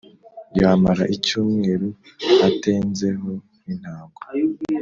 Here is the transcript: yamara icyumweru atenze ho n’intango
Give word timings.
yamara 0.59 1.03
icyumweru 1.15 1.87
atenze 2.47 3.07
ho 3.21 3.31
n’intango 3.63 4.19